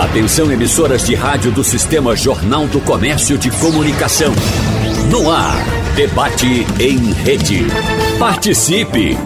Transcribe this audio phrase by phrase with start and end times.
[0.00, 4.32] Atenção emissoras de rádio do Sistema Jornal do Comércio de Comunicação.
[5.10, 5.62] No ar,
[5.94, 7.66] debate em rede.
[8.18, 9.18] Participe!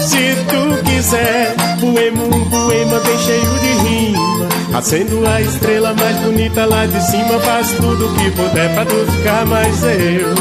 [0.00, 4.48] Se tu quiser, poema um poema bem cheio de rima.
[4.74, 9.46] Acendo a estrela mais bonita lá de cima Faz tudo que puder pra tu ficar
[9.46, 10.34] mais eu.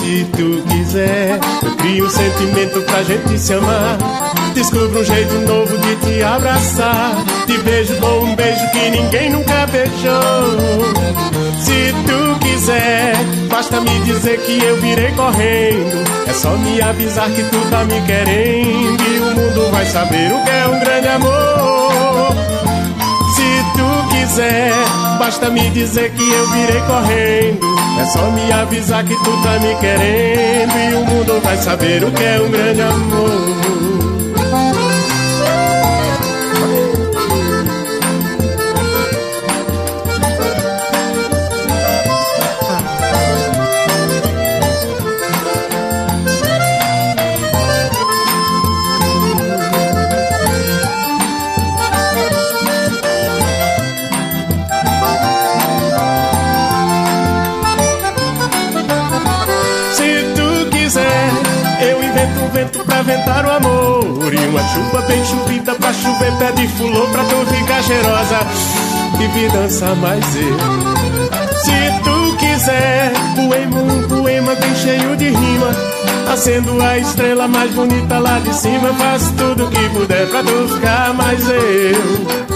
[0.00, 5.76] Se tu quiser, eu crio um sentimento pra gente se amar Descubra um jeito novo
[5.78, 7.12] de te abraçar.
[7.46, 11.12] Te beijo com um beijo que ninguém nunca beijou.
[11.58, 13.14] Se tu quiser,
[13.48, 16.04] basta me dizer que eu virei correndo.
[16.28, 19.02] É só me avisar que tu tá me querendo.
[19.02, 22.36] E o mundo vai saber o que é um grande amor.
[23.34, 24.72] Se tu quiser,
[25.18, 27.72] basta me dizer que eu virei correndo.
[28.00, 30.72] É só me avisar que tu tá me querendo.
[30.78, 33.41] E o mundo vai saber o que é um grande amor.
[66.38, 68.40] Pé de fulô Pra tu ficar cheirosa
[69.20, 70.58] e vir dançar mais eu
[71.58, 75.70] Se tu quiser, poema um poema bem cheio de rima
[76.32, 81.14] Acendo a estrela mais bonita lá de cima Faço tudo que puder pra tu ficar
[81.14, 82.52] mais eu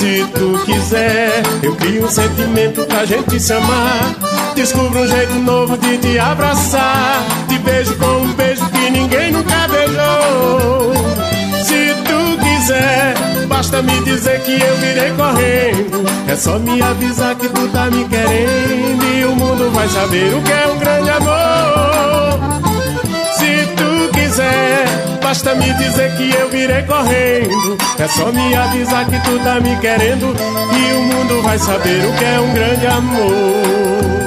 [0.00, 4.14] se tu quiser, eu crio um sentimento pra gente se amar.
[4.54, 7.22] Descubro um jeito novo de te abraçar.
[7.46, 10.94] Te beijo com um beijo que ninguém nunca beijou.
[11.64, 12.49] Se tu quiser,
[13.48, 16.04] basta me dizer que eu virei correndo.
[16.28, 19.04] É só me avisar que tu tá me querendo.
[19.04, 22.40] E o mundo vai saber o que é um grande amor.
[23.32, 24.84] Se tu quiser,
[25.22, 27.78] basta me dizer que eu virei correndo.
[27.98, 30.34] É só me avisar que tu tá me querendo.
[30.34, 34.19] E o mundo vai saber o que é um grande amor.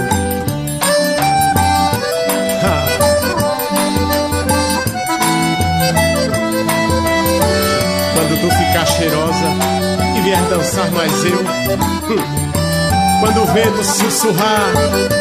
[10.34, 11.44] Vier dançar mais eu.
[13.20, 14.74] Quando o vento sussurrar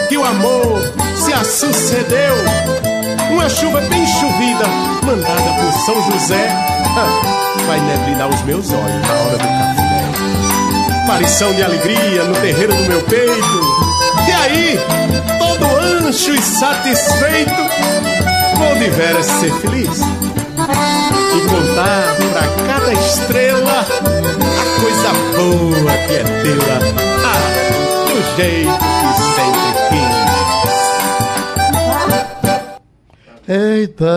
[0.09, 0.83] que o amor
[1.15, 2.34] se sucedeu,
[3.31, 4.67] uma chuva bem chovida
[5.05, 6.49] mandada por São José
[7.67, 11.03] vai neblinar os meus olhos na hora do café.
[11.05, 13.93] Aparição de alegria no terreiro do meu peito.
[14.27, 14.81] E aí,
[15.39, 17.63] todo ancho e satisfeito,
[18.57, 20.22] vou de veras ser feliz
[21.36, 23.84] e contar pra cada estrela a
[24.80, 26.78] coisa boa que é tê-la,
[27.24, 27.42] ah,
[28.06, 30.12] do jeito que sempre quis.
[33.48, 34.14] Eita!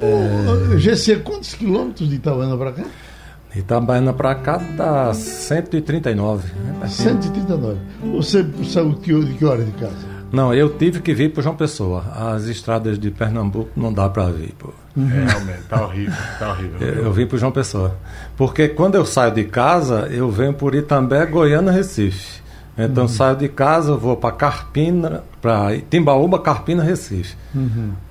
[0.00, 0.78] É...
[0.78, 2.84] GC, quantos quilômetros de Itabaiana pra cá?
[3.56, 6.52] Itabaiana pra cá dá 139.
[6.52, 6.86] Né?
[6.88, 7.78] 139.
[8.16, 10.14] Você saiu de que hora de casa?
[10.32, 12.04] Não, eu tive que vir para João Pessoa.
[12.12, 14.52] As estradas de Pernambuco não dá para vir.
[14.58, 14.70] Pô.
[14.96, 15.10] Uhum.
[15.10, 16.78] É, realmente, tá horrível, tá horrível.
[16.80, 17.96] Eu, eu vim para João Pessoa.
[18.36, 22.42] Porque quando eu saio de casa, eu venho por Itambé, Goiânia, Recife.
[22.76, 27.36] Então saio de casa, vou para Carpina, para Timbaúba, Carpina, Recife.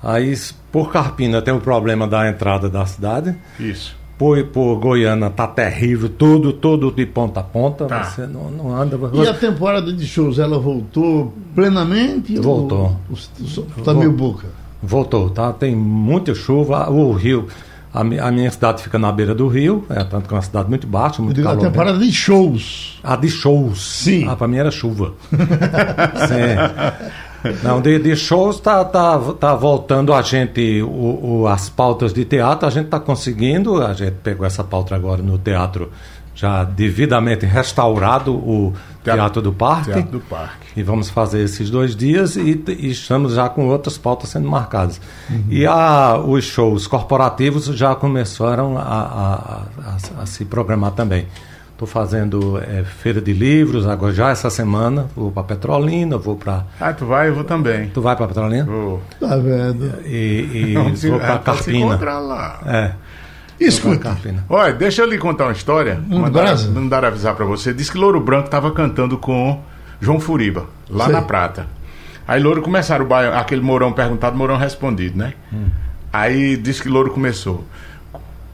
[0.02, 3.34] Aí s- por Carpina tem o problema da entrada da cidade.
[3.60, 3.94] Isso.
[4.16, 7.84] Por, por Goiânia tá terrível, tudo, tudo de ponta a ponta.
[7.86, 8.04] Tá.
[8.04, 8.98] Você não, não anda.
[9.12, 12.38] E a temporada de shows, ela voltou plenamente?
[12.38, 12.96] Voltou.
[13.10, 13.16] Ou,
[13.76, 14.46] ou, tá meio boca?
[14.84, 15.52] Voltou, tá?
[15.52, 16.88] Tem muita chuva.
[16.90, 17.48] O rio,
[17.92, 20.68] a, a minha cidade fica na beira do rio, é tanto que é uma cidade
[20.68, 21.66] muito baixa, muito digo a calor.
[21.66, 22.98] temporada de shows.
[23.02, 24.02] A de shows.
[24.02, 24.26] Sim.
[24.28, 25.14] Ah, pra mim era chuva.
[26.28, 27.54] Sim.
[27.62, 32.24] Não, de, de shows tá, tá, tá voltando a gente, o, o- as pautas de
[32.24, 35.90] teatro, a gente tá conseguindo, a gente pegou essa pauta agora no teatro
[36.34, 38.72] já devidamente restaurado, o
[39.02, 39.92] Teatro- Teatro do Parque.
[39.92, 40.66] Teatro do Parque.
[40.76, 45.00] E vamos fazer esses dois dias e, e estamos já com outras pautas sendo marcadas.
[45.48, 49.62] E a, os shows corporativos já começaram a, a-
[50.18, 51.26] a- a se programar também.
[51.72, 56.64] Estou fazendo eh, feira de livros, agora já essa semana, vou para Petrolina, vou para.
[56.80, 57.88] Ah, tu vai, eu vou também.
[57.88, 58.64] Tu vai para Petrolina?
[58.64, 59.02] Vou.
[59.18, 59.92] Tá vendo?
[60.06, 61.78] E, e se- vou para é, se Carpina.
[61.86, 62.60] encontrar lá.
[62.64, 62.92] É,
[63.60, 64.16] Escuta.
[64.48, 66.00] Olha, deixa eu lhe contar uma história.
[66.10, 67.72] Hum, mandaram avisar pra você.
[67.72, 69.62] Diz que Louro Branco tava cantando com
[70.00, 71.14] João Furiba, lá Sei.
[71.14, 71.66] na Prata.
[72.26, 75.34] Aí Louro começaram o baião, aquele Mourão perguntado, Mourão respondido, né?
[75.52, 75.66] Hum.
[76.12, 77.64] Aí disse que Louro começou.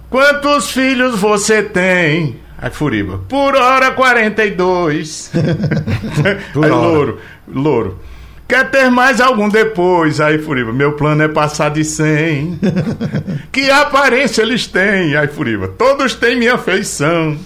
[0.08, 2.36] Quantos filhos você tem?
[2.58, 5.30] Aí Furiba, por hora 42.
[6.52, 6.86] Por Aí hora.
[6.86, 7.18] Louro,
[7.48, 8.00] Louro.
[8.50, 10.20] Quer ter mais algum depois?
[10.20, 12.58] Aí Furiba, meu plano é passar de 100.
[13.52, 15.14] que aparência eles têm?
[15.14, 17.38] Aí Furiba, todos têm minha feição.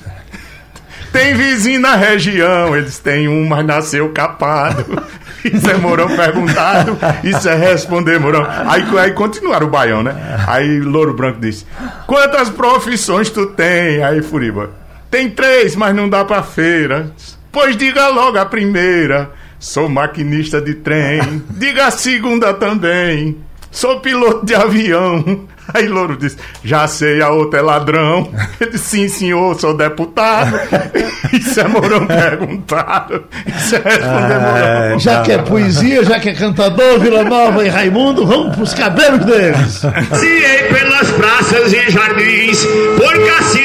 [1.13, 5.03] Tem vizinho na região, eles têm um, mas nasceu capado.
[5.45, 8.47] Isso é Mourão perguntado, isso é responder Mourão.
[8.67, 10.43] Aí, aí continuaram o baião, né?
[10.49, 11.67] Aí Louro Branco disse:
[12.07, 14.03] Quantas profissões tu tem?
[14.03, 14.71] Aí Furiba:
[15.11, 17.11] Tem três, mas não dá pra feira.
[17.53, 19.33] Pois diga logo a primeira:
[19.65, 21.43] Sou maquinista de trem.
[21.49, 23.39] Diga a segunda também:
[23.71, 25.49] Sou piloto de avião.
[25.73, 28.31] Aí Louro disse: Já sei, a outra é ladrão.
[28.61, 30.61] Ele disse: Sim, senhor, sou deputado.
[31.33, 33.25] Isso é Mourão perguntado.
[33.47, 34.99] Isso é responder Mourão.
[34.99, 39.25] Já que é poesia, já que é cantador, Vila Nova e Raimundo, vamos pros cabelos
[39.25, 39.81] deles.
[40.11, 42.67] Passeei pelas praças e jardins,
[42.99, 43.19] por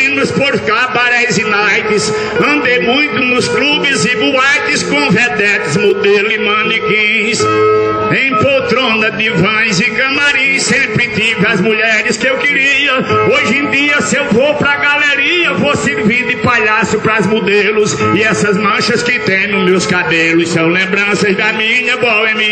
[0.10, 2.12] cassinos, por cabarés e nights.
[2.46, 7.40] Andei muito nos clubes e boates com vedetes, modelo e manequins.
[8.12, 12.94] Em poltrona, divãs e camarins, sempre tive as mulheres que eu queria.
[13.32, 17.96] Hoje em dia, se eu vou pra galeria, vou servir de palhaço pras modelos.
[18.16, 22.50] E essas manchas que tem nos meus cabelos são lembranças da minha boemia.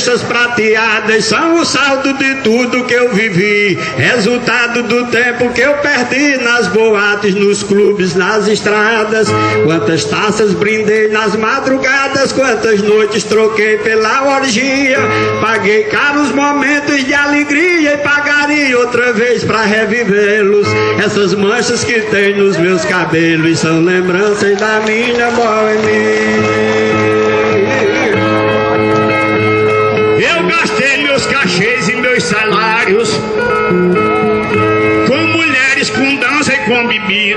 [0.00, 3.78] Madeixas prateadas são o saldo de tudo que eu vivi.
[3.98, 9.28] Resultado do tempo que eu perdi nas boates, nos clubes, nas estradas.
[9.64, 14.98] Quantas taças brindei nas madrugadas, quantas noites troquei pela orgia.
[15.42, 20.66] Paguei caros momentos de alegria e pagaria outra vez pra revivê-los.
[21.04, 27.19] Essas manchas que tem nos meus cabelos são lembranças da minha boemia.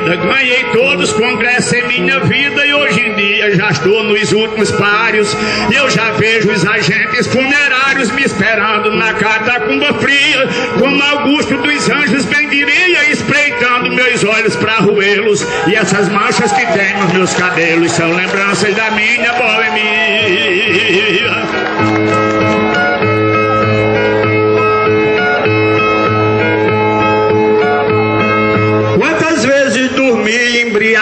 [0.03, 0.15] Bebida.
[0.15, 4.71] Ganhei todos os congressos em minha vida e hoje em dia já estou nos últimos
[4.71, 5.35] páreos.
[5.71, 10.47] E eu já vejo os agentes funerários me esperando na catacumba fria,
[10.79, 15.45] como Augusto dos Anjos bem diria, espreitando meus olhos para roê-los.
[15.67, 20.73] E essas manchas que tem nos meus cabelos são lembranças da minha boemia.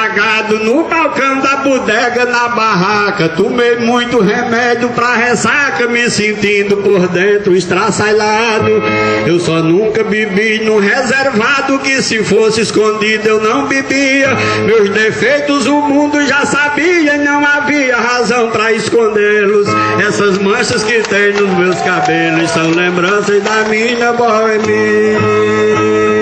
[0.01, 3.29] Embriagado no balcão da bodega na barraca?
[3.29, 8.81] Tomei muito remédio pra ressaca, me sentindo por dentro estraçalhado.
[9.27, 14.29] Eu só nunca bebi num reservado que se fosse escondido eu não bebia.
[14.65, 19.67] Meus defeitos o mundo já sabia, não havia razão pra escondê-los.
[20.07, 26.20] Essas manchas que tem nos meus cabelos são lembranças da minha boemia.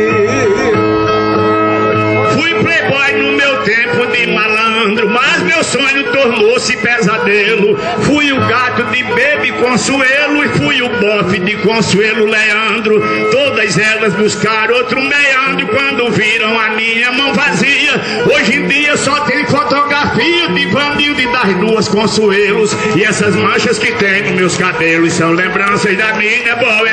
[3.70, 7.78] Tempo de malandro, mas meu sonho tornou-se pesadelo.
[8.02, 13.00] Fui o gato de Bebe Consuelo e fui o bofe de Consuelo Leandro.
[13.32, 17.92] Todas elas buscaram outro meandro quando viram a minha mão vazia.
[18.34, 22.76] Hoje em dia só tem fotografia de Vanilde das duas Consuelos.
[22.96, 26.90] E essas manchas que tem nos meus cabelos são lembranças da minha boemia.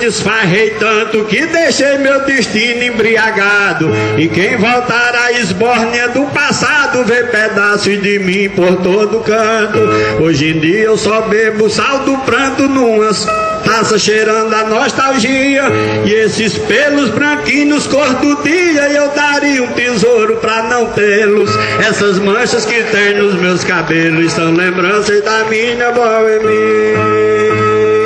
[0.00, 3.90] noites farrei tanto que deixei meu destino embriagado.
[4.16, 9.78] E quem voltar à esbórnia do passado vê pedaços de mim por todo canto.
[10.22, 13.26] Hoje em dia eu só bebo sal do pranto numas
[13.64, 15.64] taça cheirando a nostalgia
[16.06, 21.50] e esses pelos branquinhos cor do dia eu daria um tesouro pra não tê-los
[21.86, 27.99] essas manchas que tem nos meus cabelos são lembranças da minha boemia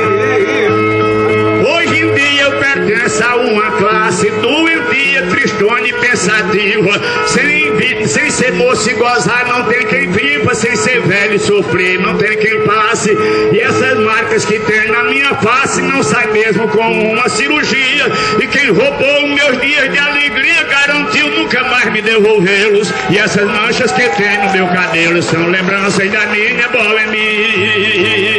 [3.78, 7.00] classe doentia, tristona e pensativa.
[7.26, 10.54] Sem, sem ser moço e gozar, não tem quem viva.
[10.54, 13.10] Sem ser velho e sofrer, não tem quem passe.
[13.52, 18.06] E essas marcas que tem na minha face não sai mesmo com uma cirurgia.
[18.40, 22.92] E quem roubou meus dias de alegria garantiu nunca mais me devolvê-los.
[23.10, 28.33] E essas manchas que tem no meu cabelo são lembranças da minha boemia.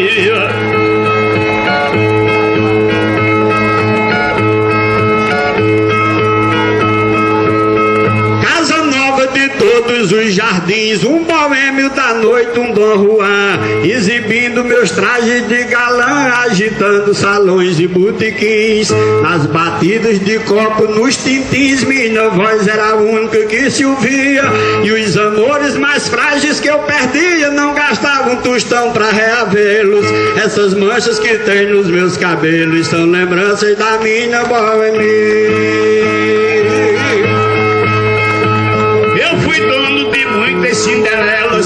[10.06, 16.32] Todos os jardins, um boêmio da noite, um Dom Juan, exibindo meus trajes de galã,
[16.46, 18.92] agitando salões e botequins,
[19.24, 24.44] nas batidas de copo, nos tintins, minha voz era a única que se ouvia,
[24.84, 30.06] e os amores mais frágeis que eu perdia não gastavam um tostão pra reavê-los.
[30.44, 35.96] Essas manchas que tem nos meus cabelos são lembranças da minha boemia.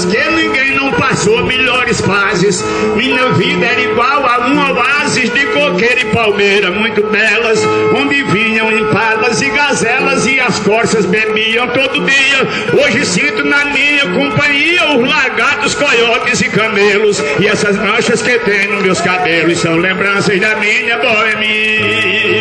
[0.04, 2.64] Que ninguém não passou melhores fases.
[2.96, 7.64] Minha vida era igual a um oásis de coqueiro e palmeira muito belas,
[7.96, 12.82] onde vinham impalas e gazelas e as corças bebiam todo dia.
[12.82, 17.22] Hoje sinto na minha companhia os lagartos, coiotes e camelos.
[17.38, 22.39] E essas manchas que tem nos meus cabelos são lembranças da minha boemia.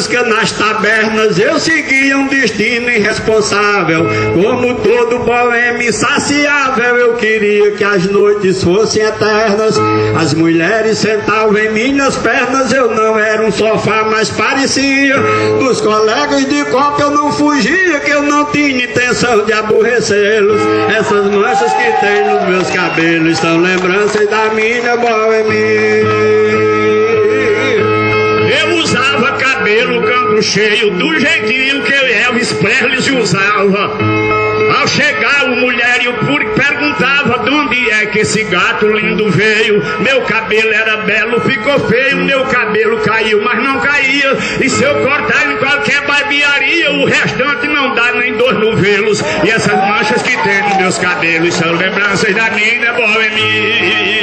[0.00, 4.06] Música nas tabernas eu seguia um destino irresponsável.
[4.32, 9.76] Como todo boêmio insaciável, eu queria que as noites fossem eternas.
[10.18, 15.16] As mulheres sentavam em minhas pernas, eu não era um sofá, mas parecia.
[15.58, 20.62] Dos colegas de copa eu não fugia, que eu não tinha intenção de aborrecê-los.
[20.96, 26.79] Essas manchas que tem nos meus cabelos são lembranças da minha boemia.
[30.42, 33.98] Cheio, do jeitinho que Elvis Presley usava.
[34.78, 39.82] Ao chegar o mulherio puro perguntava de onde é que esse gato lindo veio.
[40.00, 42.18] Meu cabelo era belo, ficou feio.
[42.18, 44.38] Meu cabelo caiu, mas não caía.
[44.60, 49.20] E se eu cortar em qualquer barbearia, o restante não dá nem dor no velos.
[49.44, 54.20] E essas manchas que tem nos meus cabelos são lembranças da minha boemia.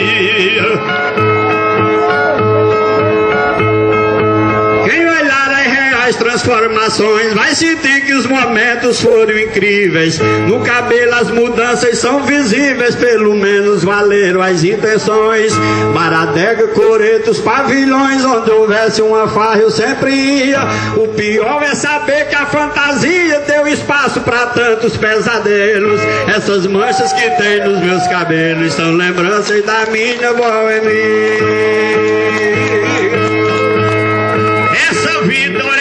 [6.47, 10.17] Transformações vai sentir que os momentos foram incríveis.
[10.47, 15.51] No cabelo as mudanças são visíveis, pelo menos valeram as intenções.
[15.93, 20.59] Baradega, coretos, pavilhões, onde houvesse uma farra eu sempre ia.
[20.95, 25.99] O pior é saber que a fantasia deu espaço para tantos pesadelos.
[26.33, 31.67] Essas manchas que tem nos meus cabelos são lembranças da minha boemia.
[34.89, 35.76] Essa vida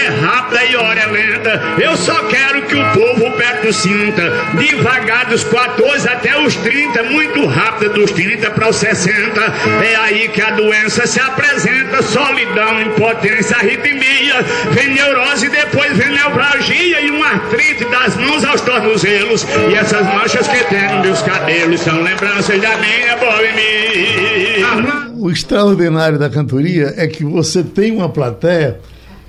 [0.75, 1.61] ora é é lenta.
[1.78, 4.23] Eu só quero que o povo perto sinta.
[4.58, 9.40] Devagar dos 14 até os 30, muito rápido dos 30 para os 60.
[9.82, 14.42] É aí que a doença se apresenta: solidão, impotência, arritmia.
[14.73, 19.46] Vem neurose, depois vem neuralgia e uma artrite das mãos aos tornozelos.
[19.70, 24.56] E essas manchas que tem nos meus cabelos são lembranças da minha boemia.
[25.18, 28.78] O extraordinário da cantoria é que você tem uma plateia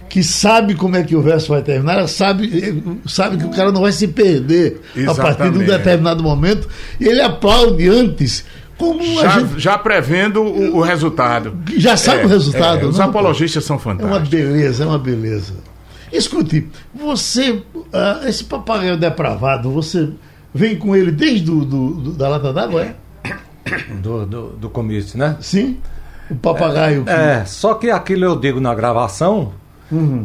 [0.10, 3.72] que sabe como é que o verso vai terminar, ela sabe, sabe que o cara
[3.72, 5.66] não vai se perder a partir de um Exatamente.
[5.66, 6.68] determinado momento,
[7.00, 8.46] e ele aplaude antes,
[8.78, 11.58] como a Já, gente já prevendo o, o resultado.
[11.78, 12.82] já sabe É, o resultado.
[12.82, 13.06] é, os não?
[13.06, 14.30] apologistas são É uma fantásticos.
[14.30, 15.54] beleza, é uma beleza.
[16.12, 17.62] Escute, você,
[17.92, 20.10] ah, esse papagaio depravado, você
[20.54, 22.96] vem com ele desde do, do- do- da lata d'água, é?
[24.02, 25.36] Do, do, do comício, né?
[25.42, 25.78] Sim.
[26.30, 27.04] O papagaio.
[27.04, 29.52] que- É, só que aquilo eu digo na gravação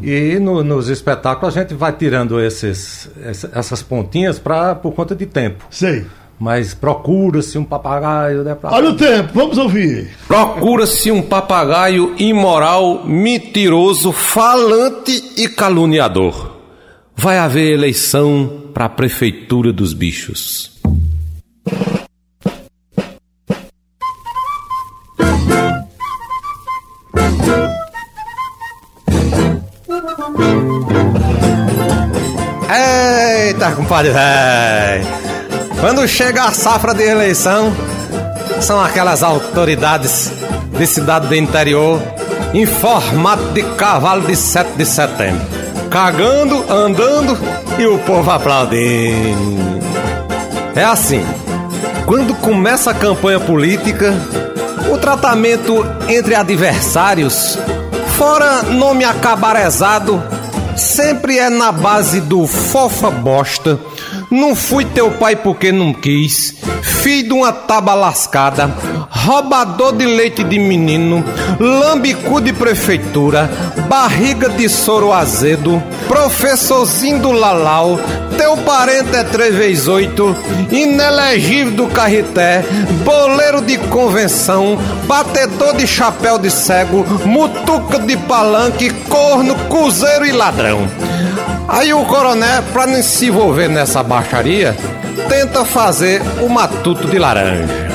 [0.03, 5.15] e no- nos espetáculos a gente vai tirando esses, essa- essas pontinhas pra, por conta
[5.15, 5.65] de tempo.
[5.71, 6.05] Sei.
[6.39, 8.57] Mas procura-se um papagaio, né?
[8.57, 10.09] pra- Olha o tempo, vamos ouvir.
[10.27, 16.57] Procura-se um papagaio imoral, mentiroso, falante e caluniador.
[17.15, 20.72] Vai haver eleição para a prefeitura dos bichos.
[33.63, 34.11] Eita, compadre.
[35.79, 37.73] Quando chega a safra de eleição,
[38.61, 40.33] são aquelas autoridades
[40.77, 42.03] de cidade do interior
[42.53, 45.47] em formato de cavalo de 7 de setembro.
[45.89, 47.39] Cagando, andando
[47.79, 49.81] e o povo aplaudindo.
[50.75, 51.25] É assim,
[52.05, 54.13] quando começa a campanha política,
[54.93, 57.57] o tratamento entre adversários,
[58.19, 60.21] fora nome acabarezado,
[60.77, 63.79] sempre é na base do fofa bosta,
[64.31, 66.57] não fui teu pai porque não quis,
[67.03, 68.73] filho de uma taba lascada,
[69.11, 71.25] roubador de leite de menino,
[71.59, 73.51] lambicu de prefeitura,
[73.89, 77.99] barriga de soro azedo, professorzinho do lalau,
[78.39, 80.37] teu parente é 3 vezes 8,
[80.71, 82.65] inelegível do carreté,
[83.05, 90.89] boleiro de convenção, batedor de chapéu de cego, mutuca de palanque, corno, cuzeiro e ladrão.
[91.67, 94.77] Aí o coronel, pra não se envolver nessa baixaria,
[95.29, 97.93] tenta fazer o matuto de laranja.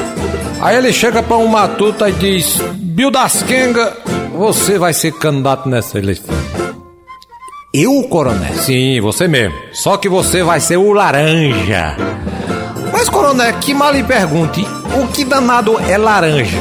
[0.62, 3.96] Aí ele chega pra um matuto e diz: Bill das Kenga,
[4.36, 6.36] você vai ser candidato nessa eleição.
[7.74, 8.53] Eu, coronel?
[8.55, 9.55] Sim, você mesmo.
[9.72, 11.96] Só que você vai ser o laranja.
[12.91, 14.65] Mas, coronel, que mal lhe pergunte,
[15.00, 16.57] o que danado é laranja?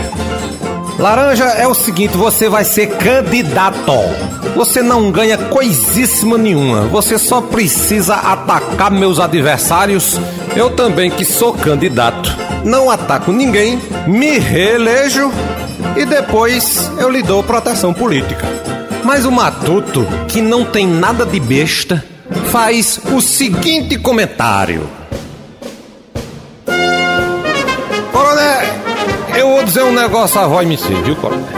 [0.99, 3.93] Laranja é o seguinte, você vai ser candidato.
[4.57, 6.87] Você não ganha coisíssima nenhuma.
[6.87, 10.19] Você só precisa atacar meus adversários.
[10.57, 12.35] Eu também que sou candidato.
[12.65, 15.31] Não ataco ninguém, me reelejo
[15.95, 18.47] e depois eu lhe dou proteção política.
[19.05, 22.03] Mas o Matuto, que não tem nada de besta,
[22.51, 24.89] faz o seguinte comentário.
[28.11, 28.63] Coronel,
[29.37, 31.56] eu vou dizer um negócio a voz me viu, coronel?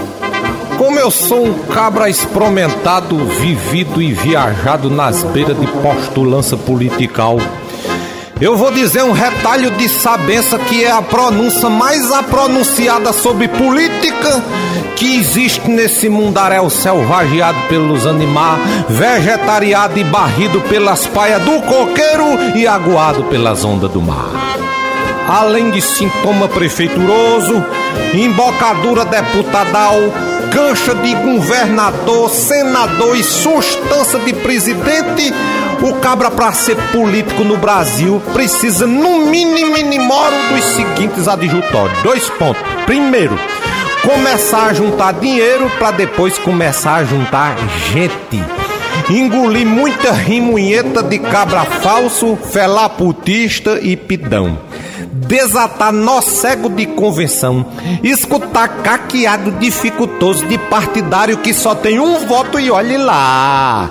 [0.79, 7.37] Como eu sou um cabra experimentado, vivido e viajado nas beiras de postulança political,
[8.41, 14.41] eu vou dizer um retalho de sabença que é a pronúncia mais apronunciada sobre política
[14.95, 22.69] que existe nesse mundaréu selvageado pelos animais, vegetariado e barrido pelas paias do coqueiro e
[22.69, 24.31] aguado pelas ondas do mar.
[25.29, 27.65] Além de sintoma prefeituroso,
[28.15, 29.97] embocadura deputadal,
[30.53, 35.33] cancha de governador, senador e substância de presidente,
[35.83, 42.03] o cabra para ser político no Brasil precisa no mínimo minimoro dos seguintes adjutórios.
[42.03, 42.63] Dois pontos.
[42.85, 43.39] Primeiro,
[44.03, 47.57] começar a juntar dinheiro para depois começar a juntar
[47.93, 48.43] gente.
[49.11, 54.68] Engolir muita rimunheta de cabra falso, felaputista e pidão
[55.29, 57.65] desatar nó cego de convenção,
[58.03, 63.91] escutar caqueado dificultoso de partidário que só tem um voto e olhe lá.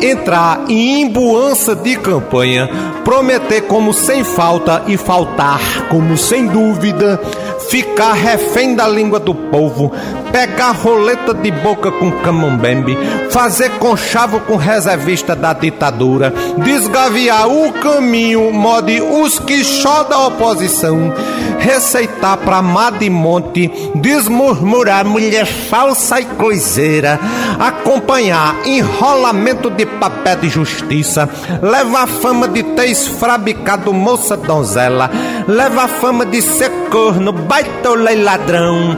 [0.00, 2.68] Entrar em imbuança de campanha,
[3.04, 7.20] prometer como sem falta e faltar como sem dúvida,
[7.68, 9.92] ficar refém da língua do povo,
[10.32, 12.96] pegar roleta de boca com camambembe,
[13.30, 19.62] fazer conchavo com reservista da ditadura, desgaviar o caminho, mode os que
[20.04, 21.12] da oposição,
[21.58, 27.18] receitar pra Madimonte, desmurmurar mulher falsa e coiseira,
[27.58, 31.28] acompanhar enrolamento de papel de justiça,
[31.60, 35.10] levar fama de ter esfabricado moça donzela,
[35.46, 38.96] levar fama de ser corno, baitola e ladrão,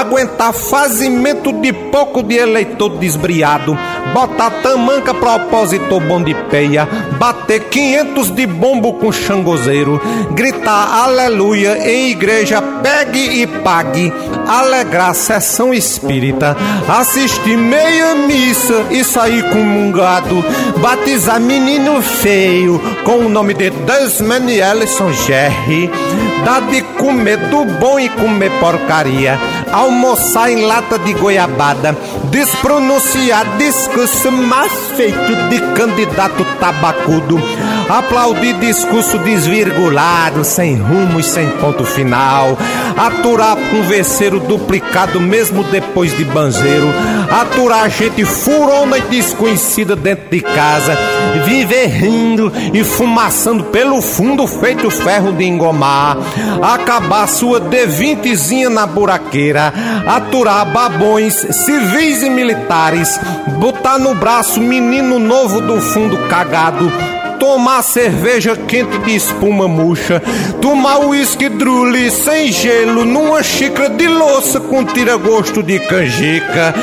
[0.00, 3.76] aguentar fazimento de pouco de eleitor desbriado,
[4.14, 6.86] botar tamanca pra opositor bom de peia,
[7.18, 10.00] bater 500 de bombo com xangozeiro,
[10.32, 14.12] gritar aleluia em igreja, pegue e pague,
[14.46, 16.56] alegrar sessão espírita,
[16.88, 20.44] assistir meia missa e sair comungado,
[20.80, 25.90] batizar menino feio com o nome de Desmanielson Gerry,
[26.37, 26.37] dar
[26.70, 29.38] de comer do bom e comer porcaria,
[29.70, 31.94] almoçar em lata de goiabada,
[32.30, 37.38] despronunciar discurso mais feito de candidato tabacudo,
[37.88, 42.56] aplaudir discurso desvirgulado, sem rumo e sem ponto final,
[42.96, 46.88] aturar converseiro duplicado mesmo depois de banzeiro,
[47.30, 50.96] aturar gente furona e desconhecida dentro de casa,
[51.44, 56.18] viver rindo e fumaçando pelo fundo feito ferro de engomar,
[56.62, 59.72] acabar sua D20zinha na buraqueira,
[60.06, 63.18] aturar babões civis e militares,
[63.58, 66.90] botar no braço menino novo do fundo cagado,
[67.38, 70.20] tomar cerveja quente de espuma murcha,
[70.60, 76.74] tomar uísque drule sem gelo numa xícara de louça com tira-gosto de canjica,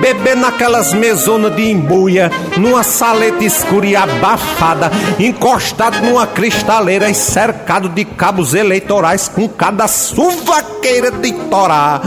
[0.00, 7.88] beber naquelas mesonas de embuia, numa saleta escura e abafada, encostado numa cristaleira e cercado
[7.88, 12.02] de cabos eleitorais com cada suvaqueira de torar,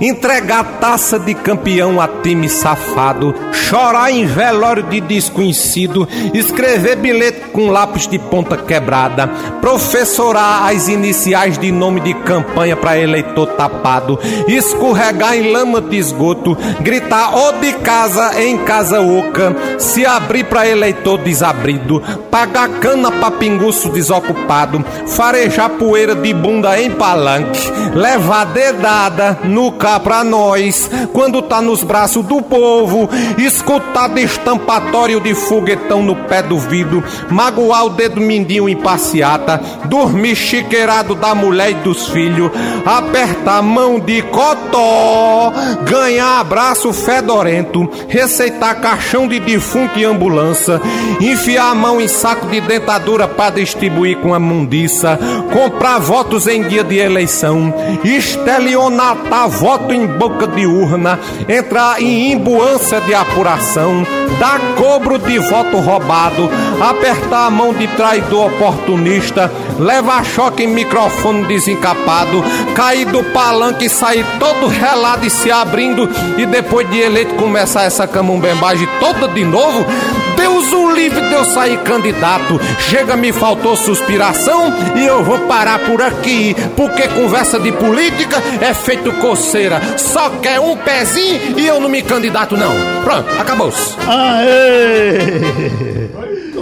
[0.00, 7.70] entregar taça de campeão a time safado, chorar em velório de desconhecido, escrever bilhete com
[7.70, 9.28] lápis de ponta quebrada,
[9.60, 16.56] professorar as iniciais de nome de campanha para eleitor tapado, escorregar em lama de esgoto,
[16.80, 23.30] gritar ou de casa em casa oca, se abrir para eleitor desabrido, pagar cana para
[23.30, 31.42] pinguço desocupado, farejar poeira de bunda em palanque, levar dedada no cá pra nós, quando
[31.42, 37.02] tá nos braços do povo, escutar destampatório de foguetão no pé do vidro,
[37.34, 42.50] magoar o dedo mindinho em passeata, dormir chiqueirado da mulher e dos filhos,
[42.86, 45.52] apertar mão de cotó,
[45.84, 50.80] ganhar abraço fedorento, receitar caixão de defunto e ambulância,
[51.20, 55.18] enfiar a mão em saco de dentadura para distribuir com a mundiça,
[55.52, 61.18] comprar votos em dia de eleição, estelionatar voto em boca de urna,
[61.48, 64.06] entrar em imbuância de apuração,
[64.38, 66.48] dar cobro de voto roubado,
[66.80, 72.42] apertar a mão de traidor oportunista, levar choque em microfone desencapado,
[72.74, 77.84] cair do palanque e sair todo relado e se abrindo, e depois de eleito começar
[77.84, 79.84] essa camumbembagem toda de novo.
[80.36, 82.60] Deus o livre de eu sair candidato.
[82.78, 86.54] Chega, me faltou suspiração e eu vou parar por aqui.
[86.76, 89.80] Porque conversa de política é feito coceira.
[89.96, 92.74] Só quer um pezinho e eu não me candidato, não.
[93.02, 93.96] Pronto, acabou-se.
[94.06, 96.03] Aê!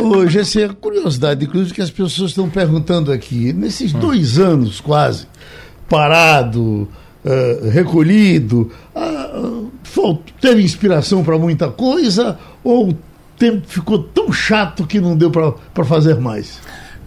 [0.05, 3.53] Hoje, essa é a curiosidade, inclusive, que as pessoas estão perguntando aqui.
[3.53, 5.27] Nesses dois anos, quase,
[5.88, 6.88] parado,
[7.25, 8.71] eh, recolhido,
[9.85, 12.99] falt- teve inspiração para muita coisa ou o
[13.38, 16.59] tempo ficou tão chato que não deu para fazer mais?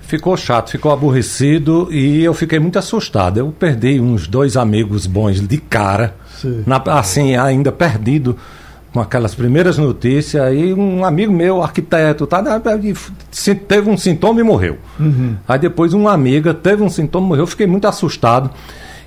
[0.01, 3.39] Ficou chato, ficou aborrecido e eu fiquei muito assustado.
[3.39, 6.15] Eu perdi uns dois amigos bons de cara,
[6.67, 8.38] na- assim, ainda perdido
[8.95, 10.41] com aquelas primeiras notícias.
[10.41, 12.62] Aí um amigo meu, arquiteto, tá, né,
[13.67, 14.77] teve um sintoma e morreu.
[15.45, 17.43] Aí depois uma amiga teve um sintoma e morreu.
[17.43, 18.49] Eu fiquei muito assustado.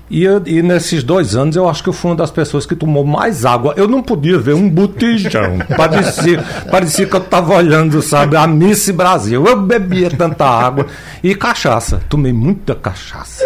[0.09, 2.75] E, eu- e nesses dois anos eu acho que eu fui uma das pessoas que
[2.75, 3.73] tomou mais água.
[3.77, 5.59] Eu não podia ver um botijão.
[5.77, 9.45] parecia, parecia que eu estava olhando, sabe, a Miss Brasil.
[9.45, 10.87] Eu bebia tanta água.
[11.23, 12.01] E cachaça.
[12.09, 13.43] Tomei muita cachaça.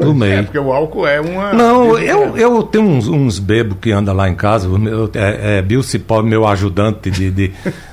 [0.00, 0.32] Tomei.
[0.32, 1.52] É, porque o álcool é uma.
[1.52, 4.68] Não, eu, eu tenho uns, uns bebos que andam lá em casa.
[4.68, 7.52] O meu, é, é Bill Cipó, meu ajudante de, de,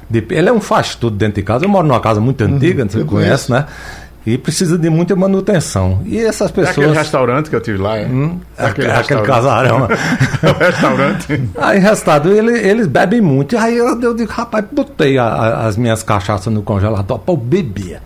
[0.09, 1.65] de- Ele é um faz tudo dentro de casa.
[1.65, 3.65] Eu moro numa casa muito antiga, você eu conhece, né?
[4.25, 6.01] E precisa de muita manutenção.
[6.05, 6.97] E essas É aquele pessoas.
[6.97, 8.05] restaurante que eu tive lá, é?
[8.05, 8.87] Hum, Aquele
[9.25, 9.87] casarão.
[10.41, 11.43] É o restaurante.
[11.57, 13.57] Aí, resultado, ele, eles bebem muito.
[13.57, 17.19] Aí eu, eu digo, rapaz, botei a- a- as minhas cachaças no congelador.
[17.19, 18.01] Pô, bebia.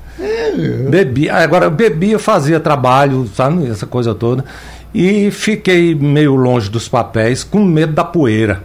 [0.90, 1.36] Bebia.
[1.36, 3.70] Agora, eu bebia, fazia trabalho, sabe?
[3.70, 4.44] Essa coisa toda.
[4.94, 8.64] E fiquei meio longe dos papéis, com medo da poeira.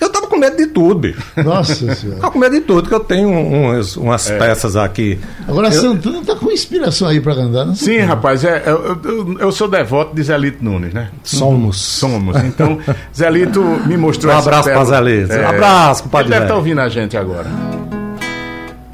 [0.00, 1.20] Eu tava com medo de tudo, bicho.
[1.44, 2.20] Nossa Senhora.
[2.20, 5.18] Tava com medo de tudo, que eu tenho uns- umas peças aqui.
[5.48, 9.52] Agora, Santana tá com inspiração aí para andar, não Sim, rapaz, é, eu, eu- eu
[9.52, 11.08] sou devoto de Zelito Nunes, né?
[11.24, 11.80] Somos.
[11.80, 12.36] Somos.
[12.44, 12.78] Então,
[13.16, 14.84] Zelito me mostrou Um essa abraço tela.
[14.86, 15.34] pra Zelito.
[15.34, 17.46] Um abraço, compadre Ele deve estar ouvindo a gente agora.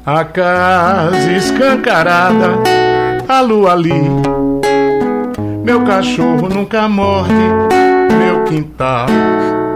[0.05, 2.49] A casa escancarada,
[3.27, 3.93] a lua ali.
[5.63, 7.33] Meu cachorro nunca morde,
[8.19, 9.07] meu quintal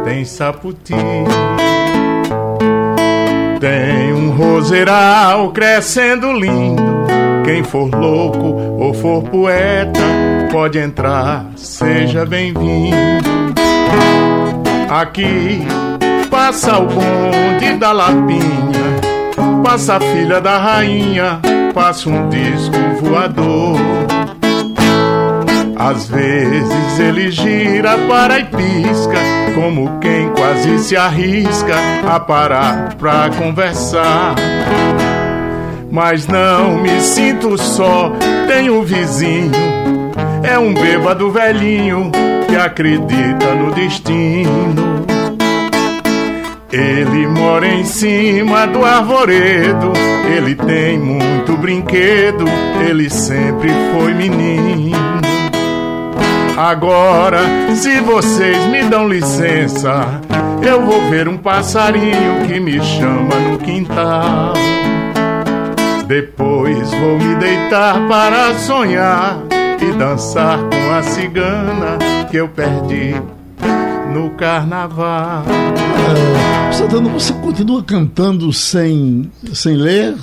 [0.10, 0.96] tem saputi.
[3.60, 6.82] Tem um roseiral crescendo lindo.
[7.46, 8.48] Quem for louco
[8.80, 10.00] ou for poeta,
[10.52, 12.96] pode entrar, seja bem-vindo.
[14.90, 15.62] Aqui
[16.32, 21.40] passa o bonde da lapinha, passa a filha da rainha,
[21.74, 23.99] passa um disco voador.
[25.80, 29.18] Às vezes ele gira para e pisca,
[29.56, 31.74] como quem quase se arrisca
[32.06, 34.36] a parar pra conversar.
[35.90, 38.12] Mas não me sinto só,
[38.46, 39.52] tenho um vizinho,
[40.44, 42.12] é um bêbado velhinho
[42.50, 45.00] que acredita no destino.
[46.72, 49.94] Ele mora em cima do arvoredo,
[50.36, 52.44] ele tem muito brinquedo,
[52.86, 55.19] ele sempre foi menino.
[56.60, 57.40] Agora,
[57.74, 60.20] se vocês me dão licença,
[60.62, 64.52] eu vou ver um passarinho que me chama no quintal.
[66.06, 69.40] Depois vou me deitar para sonhar
[69.82, 71.98] e dançar com a cigana
[72.30, 73.16] que eu perdi
[74.14, 75.46] no carnaval.
[75.48, 80.14] É, Santana, você continua cantando sem, sem ler,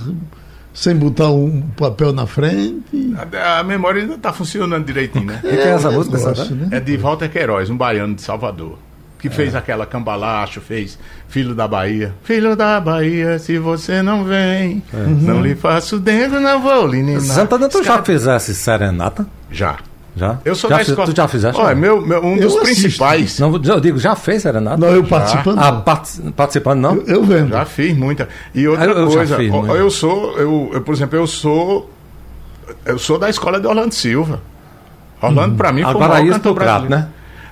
[0.76, 3.14] sem botar um papel na frente?
[3.34, 5.40] A, a memória ainda tá funcionando direitinho, né?
[5.42, 6.66] Que é essa música, gosto, Santana?
[6.66, 6.76] né?
[6.76, 8.78] É de Walter Queiroz, um baiano de Salvador.
[9.18, 12.14] Que fez aquela cambalacho, fez Filho da Bahia.
[12.22, 14.82] Filho da Bahia, se você não vem,
[15.22, 17.22] não lhe faço dentro, não vou lhe ninar.
[17.22, 19.26] Santana, tu já cara- fizesse serenata?
[19.50, 19.78] Já.
[20.16, 20.38] Já?
[20.46, 21.06] Eu sou já da fi- escola.
[21.12, 21.60] Tu já fizeste?
[21.60, 22.82] Olha, meu, meu- um dos Eu assisto.
[22.82, 23.38] principais.
[23.38, 24.78] Não, eu digo, já fez serenata?
[24.78, 25.58] Não, eu participando.
[25.58, 25.80] Ah, não.
[25.82, 26.94] parti- participando não?
[26.96, 27.50] Eu, eu vendo.
[27.50, 28.26] Já fiz muita.
[28.54, 31.26] E outra Eu- eu já coisa, fiz ó, eu sou, eu, eu, por exemplo, eu
[31.26, 31.90] sou.
[32.84, 34.40] Eu sou da escola de Orlando Silva.
[35.20, 37.08] Orlando, pra mim, foi o Agora maior isso cantor do Crato, né?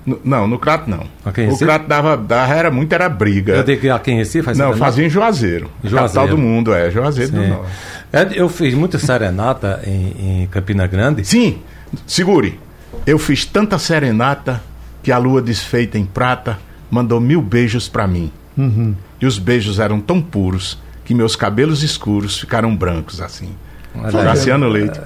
[0.07, 1.05] No- não, no Crato não.
[1.25, 1.59] O?
[1.59, 3.55] Crato dava, dava era muito, era briga.
[3.57, 4.85] Eu digo que aqui em Recife faz Não, serenata?
[4.91, 5.71] fazia em Juazeiro.
[5.83, 6.03] Juazeiro.
[6.03, 6.91] Capital do mundo, é.
[6.91, 7.49] Juazeiro do Sim.
[7.49, 7.71] Norte.
[8.13, 11.25] É, Eu fiz muita serenata em, em Campina Grande.
[11.25, 11.59] Sim,
[12.07, 12.59] segure.
[13.07, 14.63] Eu fiz tanta serenata
[15.03, 16.59] que a lua desfeita em prata
[16.91, 18.31] mandou mil beijos pra mim.
[18.57, 18.95] Uhum.
[19.21, 23.51] E os beijos eram tão puros que meus cabelos escuros ficaram brancos assim.
[23.97, 24.25] Olha aí.
[24.25, 25.01] Graciano Leite.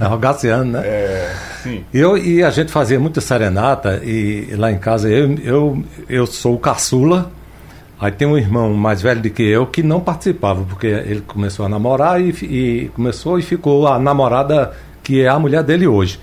[0.00, 0.82] Algaciano, né?
[1.62, 1.84] Sim.
[1.92, 6.54] Eu, e a gente fazia muita serenata e lá em casa eu, eu, eu sou
[6.54, 7.30] o caçula.
[8.00, 11.64] Aí tem um irmão mais velho do que eu que não participava, porque ele começou
[11.64, 14.72] a namorar e, e começou e ficou a namorada
[15.04, 16.18] que é a mulher dele hoje.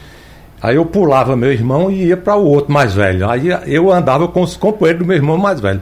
[0.62, 3.30] Aí eu pulava meu irmão e ia para o outro mais velho.
[3.30, 5.80] Aí eu andava com os companheiros do meu irmão mais velho.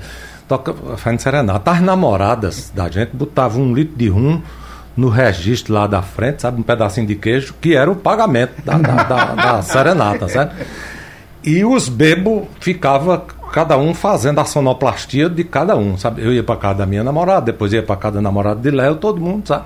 [0.47, 1.71] Toca, fazendo serenata.
[1.71, 4.41] As namoradas da gente botavam um litro de rum
[4.95, 6.59] no registro lá da frente, sabe?
[6.59, 10.55] Um pedacinho de queijo, que era o pagamento da, da, da- da serenata, certo?
[11.43, 16.21] E os bebos ficava cada um fazendo a sonoplastia de cada um, sabe?
[16.23, 18.95] Eu ia para casa da minha namorada, depois ia para casa da namorada de Léo,
[18.95, 19.65] todo mundo, sabe?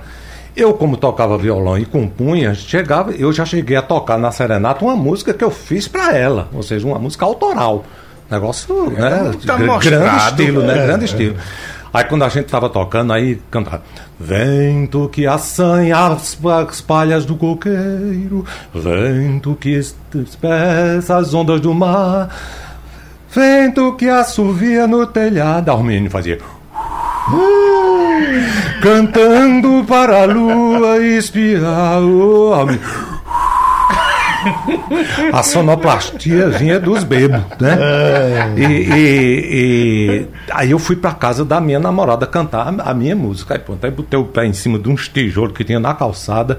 [0.55, 4.95] Eu, como tocava violão e compunha, chegava, eu já cheguei a tocar na serenata uma
[4.95, 7.83] música que eu fiz para ela, ou seja, uma música autoral.
[8.29, 9.31] Negócio, né?
[9.45, 10.73] tá gr- mostrado, grande estilo, né?
[10.77, 11.05] é, grande é.
[11.05, 11.35] estilo.
[11.93, 13.83] Aí quando a gente tava tocando, aí cantava
[14.19, 22.29] Vento que assanha as, as palhas do coqueiro Vento que espessa as ondas do mar
[23.29, 26.39] Vento que assovia no telhado Aí o menino fazia
[28.81, 32.79] Cantando para a lua espiar o homem.
[35.31, 37.77] A sonoplastia vinha dos bebos, né?
[38.57, 43.53] E, e- e aí eu fui pra casa da minha namorada cantar a minha música.
[43.53, 46.57] Aí, pronto, aí botei o pé em cima de uns tijolos que tinha na calçada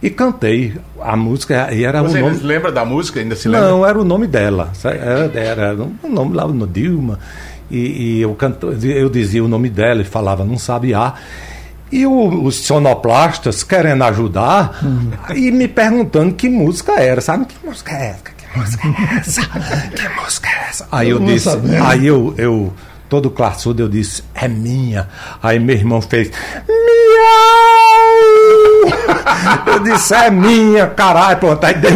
[0.00, 1.68] e cantei a música.
[1.74, 2.38] E era Você o nome.
[2.44, 3.18] lembra da música?
[3.18, 3.68] Ainda se lembra?
[3.70, 4.70] Não, era o nome dela.
[4.84, 7.18] Era, era o nome lá no Dilma.
[7.70, 7.78] E,
[8.18, 11.14] e eu, canto, eu dizia o nome dela e falava num sabiá.
[11.90, 14.78] E o- os sonoplastas querendo ajudar
[15.34, 17.46] e me perguntando que música era, sabe?
[17.46, 18.22] Que música é essa?
[18.24, 19.40] Que música é essa?
[19.90, 20.88] Que música é essa?
[20.90, 21.84] Aí eu mundo disse, sabendo.
[21.84, 22.72] aí eu, eu
[23.08, 25.08] todo classudo, eu disse, é minha.
[25.42, 26.30] Aí meu irmão fez,
[26.68, 27.75] miau!
[29.66, 31.64] Eu disse, é minha, caralho, pronto.
[31.64, 31.90] Aí deu.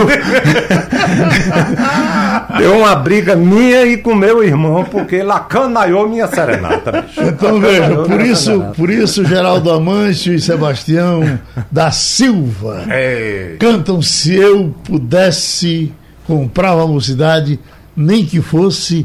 [2.59, 7.23] deu uma briga minha e com meu irmão, porque ele acanaiou minha serenata, bicho.
[7.23, 8.73] Então veja, Acanaiou por minha isso, serenata.
[8.75, 11.39] por isso Geraldo Amâncio e Sebastião
[11.71, 13.57] da Silva É.
[13.59, 15.93] cantam Se Eu Pudesse
[16.27, 17.59] Comprar uma Mocidade,
[17.97, 19.05] nem que fosse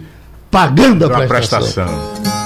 [0.52, 1.86] pagando a prestação.
[1.88, 2.45] prestação.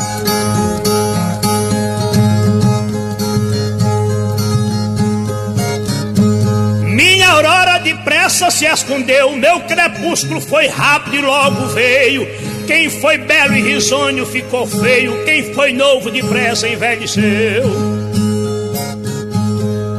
[7.99, 12.25] Depressa se escondeu, meu crepúsculo foi rápido e logo veio.
[12.65, 17.63] Quem foi belo e risonho ficou feio, quem foi novo depressa envelheceu.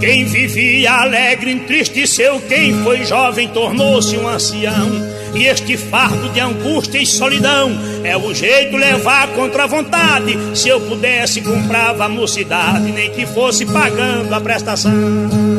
[0.00, 4.88] Quem vivia alegre entristeceu, quem foi jovem tornou-se um ancião.
[5.34, 7.70] E este fardo de angústia e solidão
[8.02, 10.36] é o jeito levar contra a vontade.
[10.54, 15.49] Se eu pudesse, comprava a mocidade, nem que fosse pagando a prestação.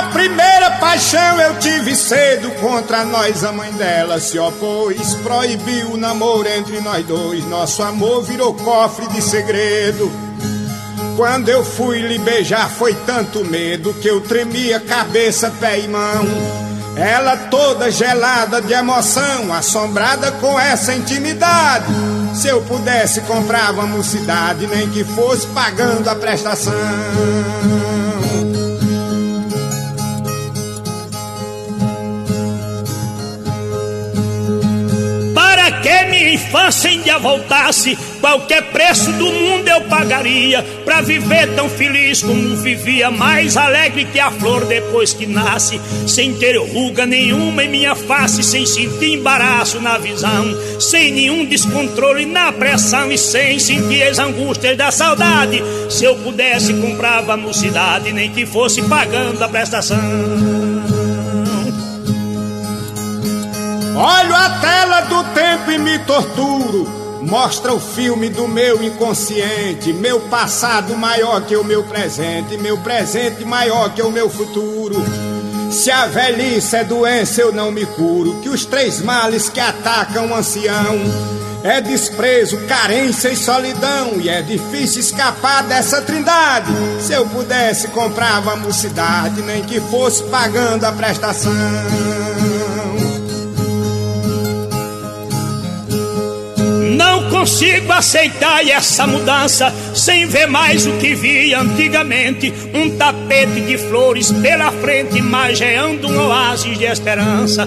[0.00, 5.96] A primeira paixão eu tive cedo contra nós, a mãe dela se opôs, proibiu o
[5.98, 7.44] namoro entre nós dois.
[7.44, 10.10] Nosso amor virou cofre de segredo.
[11.18, 16.26] Quando eu fui lhe beijar foi tanto medo que eu tremia cabeça, pé e mão.
[16.96, 21.92] Ela toda gelada de emoção, assombrada com essa intimidade.
[22.34, 26.72] Se eu pudesse comprava mocidade, nem que fosse pagando a prestação.
[36.20, 42.56] Minha infância ainda voltasse, qualquer preço do mundo eu pagaria pra viver tão feliz como
[42.56, 47.94] vivia, mais alegre que a flor depois que nasce, sem ter ruga nenhuma em minha
[47.94, 54.18] face, sem sentir embaraço na visão, sem nenhum descontrole na pressão e sem sentir as
[54.18, 55.62] angústias da saudade.
[55.88, 60.59] Se eu pudesse comprava a mocidade, nem que fosse pagando a prestação.
[64.02, 66.88] Olho a tela do tempo e me torturo.
[67.20, 73.44] Mostra o filme do meu inconsciente, meu passado maior que o meu presente, meu presente
[73.44, 75.04] maior que o meu futuro.
[75.70, 78.40] Se a velhice é doença, eu não me curo.
[78.40, 80.98] Que os três males que atacam o ancião
[81.62, 84.12] é desprezo, carência e solidão.
[84.18, 86.72] E é difícil escapar dessa trindade.
[87.00, 91.52] Se eu pudesse, comprava a mocidade, nem que fosse pagando a prestação.
[97.40, 102.52] Consigo aceitar essa mudança sem ver mais o que via antigamente.
[102.74, 107.66] Um tapete de flores pela frente, mageando um oásis de esperança.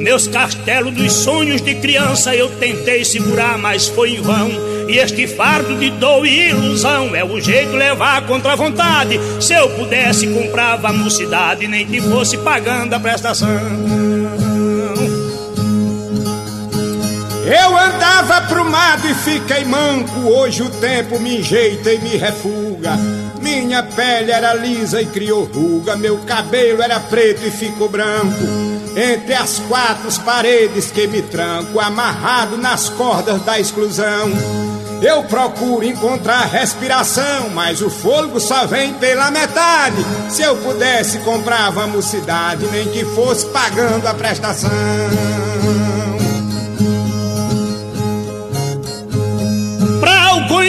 [0.00, 4.50] Meus castelos dos sonhos de criança eu tentei segurar, mas foi em vão.
[4.88, 9.20] E este fardo de dor e ilusão é o jeito levar contra a vontade.
[9.40, 14.01] Se eu pudesse, comprava a mocidade, nem que fosse pagando a prestação.
[17.52, 22.96] Eu andava aprumado e fiquei manco, hoje o tempo me enjeita e me refuga.
[23.42, 28.42] Minha pele era lisa e criou ruga, meu cabelo era preto e ficou branco.
[28.96, 34.30] Entre as quatro paredes que me tranco, amarrado nas cordas da exclusão.
[35.02, 39.96] Eu procuro encontrar respiração, mas o fôlego só vem pela metade.
[40.30, 44.70] Se eu pudesse, comprava a mocidade, nem que fosse pagando a prestação.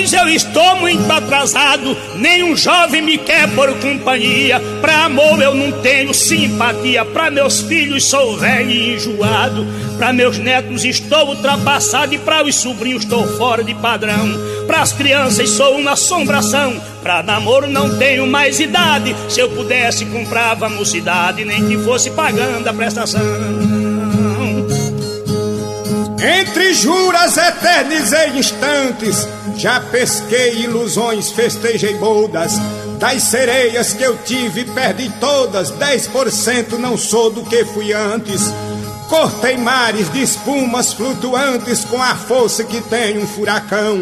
[0.04, 4.60] Alguns eu estou muito atrasado, nenhum jovem me quer por companhia.
[4.82, 9.66] Pra amor eu não tenho simpatia, pra meus filhos sou velho e enjoado.
[9.98, 14.28] Pra meus netos estou ultrapassado e pra os sobrinhos estou fora de padrão.
[14.68, 19.16] Pras crianças sou uma assombração, pra namoro não tenho mais idade.
[19.30, 23.83] Se eu pudesse comprava mocidade, nem que fosse pagando a prestação.
[26.24, 32.54] Entre juras eternizei instantes, já pesquei ilusões, festejei bodas.
[32.98, 38.42] Das sereias que eu tive, perdi todas, 10% não sou do que fui antes.
[39.10, 44.02] Cortei mares de espumas flutuantes com a força que tem um furacão.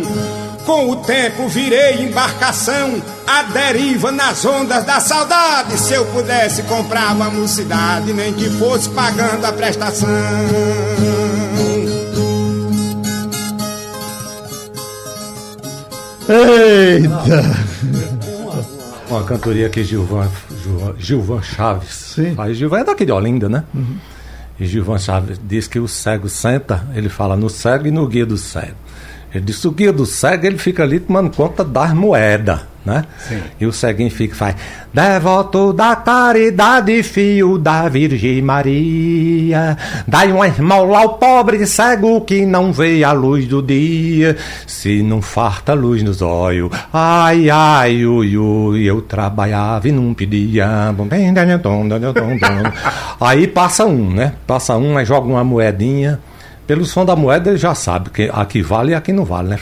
[0.63, 5.75] Com o tempo virei embarcação, a deriva nas ondas da saudade.
[5.75, 10.07] Se eu pudesse comprar uma mocidade, nem que fosse pagando a prestação.
[16.31, 17.43] Eita!
[19.09, 20.29] Uma cantoria que Gilvan,
[20.63, 22.33] Gilvan, Gilvan Chaves Sim.
[22.33, 22.55] faz.
[22.55, 23.65] Gilvan é daqui de Olinda, né?
[24.57, 28.25] E Gilvan Chaves diz que o cego senta, ele fala no cego e no guia
[28.25, 28.75] do cego.
[29.33, 33.05] Ele diz o guia do cego ele fica ali tomando conta das moedas, né?
[33.19, 33.41] Sim.
[33.59, 34.55] E o ceguinho fica faz
[34.93, 42.73] Devoto da caridade, filho da Virgem Maria Dai uma esmola ao pobre cego que não
[42.73, 48.83] vê a luz do dia Se não farta luz nos olhos Ai, ai, ui, ui
[48.83, 50.93] Eu trabalhava e não pedia
[53.19, 54.33] Aí passa um, né?
[54.47, 56.19] Passa um, aí joga uma moedinha
[56.67, 59.57] pelo som da moeda ele já sabe que aqui vale e aqui não vale, né?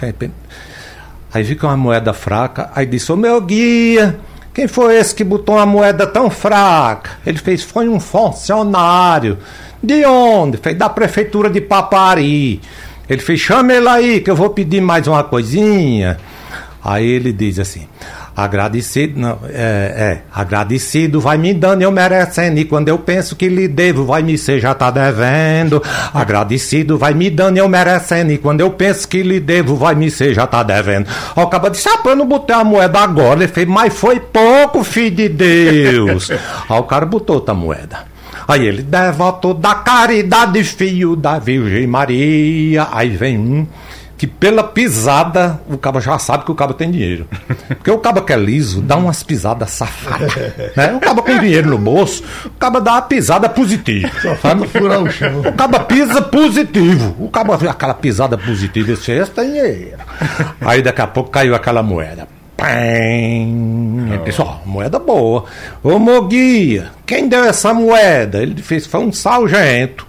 [1.34, 4.20] Aí fica uma moeda fraca, aí disse, ô meu guia,
[4.54, 7.12] quem foi esse que botou uma moeda tão fraca?
[7.26, 9.38] Ele fez, foi um funcionário.
[9.82, 10.58] De onde?
[10.58, 12.60] Fez da prefeitura de Papari.
[13.08, 16.18] Ele fez, chama ele aí que eu vou pedir mais uma coisinha.
[16.84, 17.88] Aí ele diz assim,
[18.44, 23.50] Agradecido, não, é, é, agradecido vai me dando, eu merecendo, e quando eu penso que
[23.50, 25.84] lhe devo, vai me ser, já tá devendo.
[26.14, 30.10] Agradecido vai me dando, eu merecendo, e quando eu penso que lhe devo, vai me
[30.10, 31.08] ser, já tá devendo.
[31.36, 35.16] Ó, acaba de eu não botei a moeda agora, ele fez, mas foi pouco, filho
[35.16, 36.32] de Deus.
[36.70, 38.08] Aí o cara botou outra moeda.
[38.48, 42.88] Aí ele, devoto da caridade, filho da Virgem Maria.
[42.92, 43.68] Aí vem um
[44.20, 47.26] que pela pisada o cabo já sabe que o cabo tem dinheiro.
[47.70, 50.36] Porque o cabo que é liso dá umas pisadas safadas.
[50.76, 50.94] Né?
[50.94, 54.12] O cabo com dinheiro no bolso, o cabo dá uma pisada positiva.
[54.22, 55.40] Só falta furar o chão.
[55.40, 57.16] O cabo pisa positivo.
[57.18, 60.00] O cabo vê aquela pisada positiva, esse esse tem dinheiro.
[60.60, 62.28] Aí daqui a pouco caiu aquela moeda.
[64.26, 65.46] Disse, ó, moeda boa.
[65.82, 68.42] Ô Moguia, quem deu essa moeda?
[68.42, 70.06] Ele fez, foi um sargento.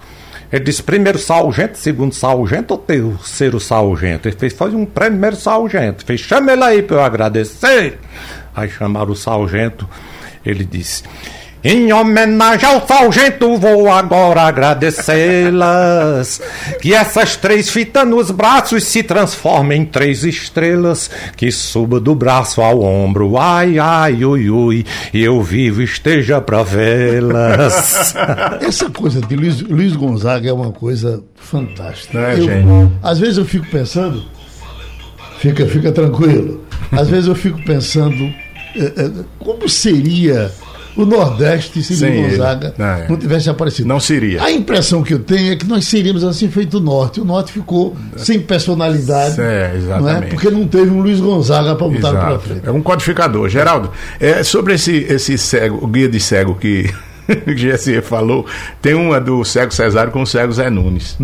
[0.51, 4.27] Ele disse primeiro sargento, segundo sargento ou terceiro sargento?
[4.27, 6.05] Ele fez, foi um primeiro sargento.
[6.05, 7.97] Fez, chama ele aí para eu agradecer.
[8.53, 9.87] Aí chamaram o sargento.
[10.45, 11.03] Ele disse.
[11.63, 16.41] Em homenagem ao sargento, vou agora agradecê-las.
[16.81, 21.09] Que essas três fitas nos braços se transformem em três estrelas.
[21.37, 24.85] Que suba do braço ao ombro, ai, ai, ui, ui.
[25.13, 28.15] E eu vivo esteja pra vê-las.
[28.61, 32.17] Essa coisa de Luiz, Luiz Gonzaga é uma coisa fantástica.
[32.17, 32.91] É, Eu- gente.
[33.03, 34.23] Às vezes eu fico pensando,
[35.37, 36.65] fica, fica tranquilo.
[36.91, 38.23] Às vezes eu fico pensando
[38.75, 40.51] eh, eh, como seria
[40.95, 42.37] o Nordeste se Sem Luiz ele.
[42.37, 43.07] Gonzaga É.
[43.09, 43.87] não tivesse aparecido.
[43.87, 44.43] Não seria.
[44.43, 47.21] A impressão que eu tenho é que nós seríamos assim feito o Norte.
[47.21, 49.39] O Norte ficou sem personalidade.
[49.39, 50.13] É, exatamente.
[50.13, 50.29] Não é?
[50.29, 52.61] Porque não teve um Luiz Gonzaga para botar para frente.
[52.67, 53.47] É um codificador.
[53.49, 53.89] Geraldo,
[54.19, 56.89] é, sobre esse, esse cego, o guia de cego que
[57.29, 58.45] o GSE falou,
[58.81, 61.17] tem uma do cego Cesário com o cego Zé Nunes.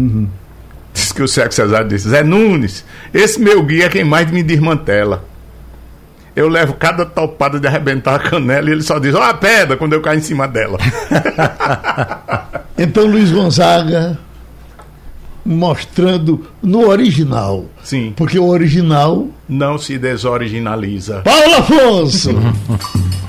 [0.94, 4.42] Diz que o cego Cesário disse: Zé Nunes, esse meu guia é quem mais me
[4.42, 5.24] desmantela.
[6.38, 9.76] Eu levo cada topada de arrebentar a canela e ele só diz: Ó, a pedra,
[9.76, 10.78] quando eu caio em cima dela.
[12.80, 14.20] Então Luiz Gonzaga
[15.44, 17.66] mostrando no original.
[17.84, 18.14] Sim.
[18.16, 19.28] Porque o original.
[19.50, 21.24] Não se desoriginaliza.
[21.24, 22.30] Paulo Afonso!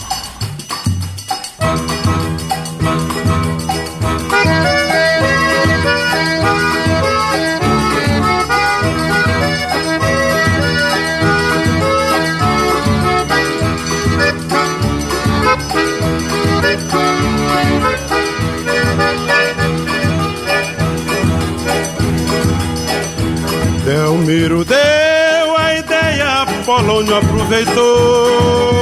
[24.28, 28.74] Delmiro deu a ideia, Polônio aproveitou.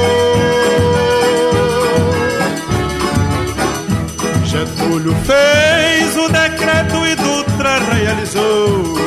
[4.43, 8.97] Getúlio fez o decreto e Dutra realizou.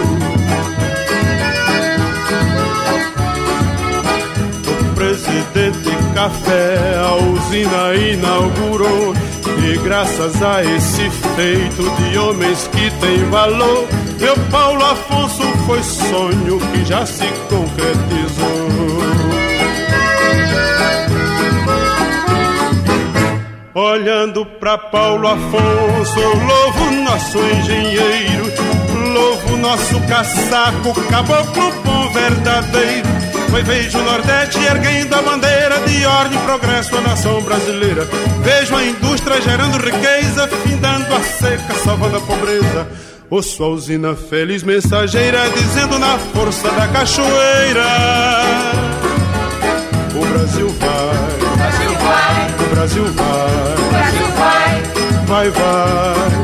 [4.66, 9.14] O presidente Café a usina inaugurou.
[9.62, 13.86] E graças a esse feito de homens que têm valor,
[14.18, 18.70] meu Paulo Afonso foi sonho que já se concretizou.
[23.74, 28.52] Olhando pra Paulo Afonso, louvo nosso engenheiro,
[29.12, 33.08] louvo nosso caçaco, caboclo bom verdadeiro.
[33.50, 38.08] Foi vejo o Nordeste erguendo a bandeira de ordem e progresso à nação brasileira.
[38.42, 39.09] Vejo a indústria
[39.40, 42.88] gerando riqueza, findando a seca, salvando a pobreza.
[43.28, 47.86] Ouço a usina feliz mensageira dizendo na força da cachoeira:
[50.14, 51.16] O Brasil vai,
[51.56, 53.90] Brasil vai, o Brasil vai.
[53.90, 54.82] Brasil vai,
[55.26, 56.39] Vai, vai, vai, vai.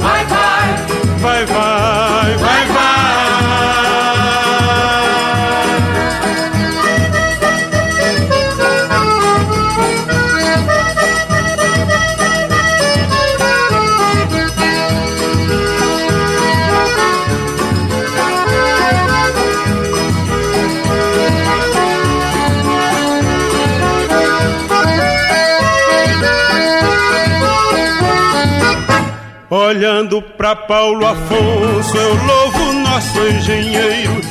[29.76, 34.22] Olhando pra Paulo Afonso, eu louvo nosso engenheiro,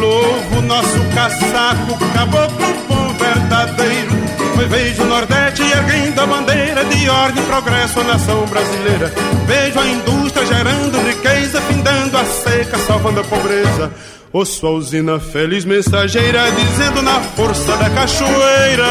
[0.00, 4.10] louvo nosso caçaco, caboclo bom verdadeiro.
[4.54, 9.12] Foi vejo o Nordeste erguendo a bandeira de ordem e progresso à nação brasileira.
[9.46, 13.92] Vejo a indústria gerando riqueza, findando a seca, salvando a pobreza.
[14.32, 18.88] Ouço a usina feliz mensageira dizendo na força da cachoeira: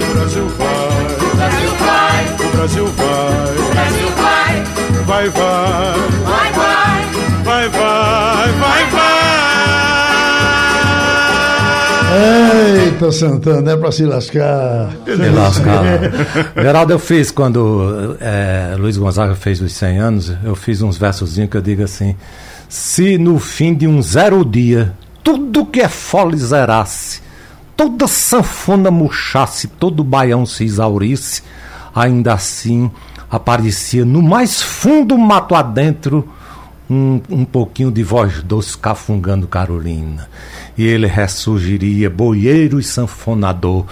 [0.00, 3.21] O Brasil vai, Brasil vai, o Brasil vai.
[5.12, 7.04] Vai, Vai, vai,
[7.44, 7.68] vai, vai.
[7.68, 9.12] vai, vai, vai.
[12.86, 14.90] Eita, Santana, é pra se lascar.
[15.06, 15.84] Me lascar.
[16.56, 21.50] Geraldo, eu fiz quando é, Luiz Gonzaga fez os 100 anos, eu fiz uns versozinhos
[21.50, 22.16] que eu digo assim:
[22.66, 27.20] se no fim de um zero dia tudo que é fole zerasse,
[27.76, 31.42] toda sanfona murchasse, todo baião se exaurisse,
[31.94, 32.90] ainda assim
[33.32, 36.28] aparecia no mais fundo mato adentro
[36.90, 40.28] um, um pouquinho de voz doce cafungando Carolina.
[40.76, 43.86] E ele ressurgiria, boieiro e sanfonador,